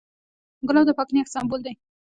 ګلاب 0.67 0.85
د 0.87 0.91
پاک 0.97 1.09
نیت 1.13 1.27
سمبول 1.33 1.61
دی. 1.65 1.73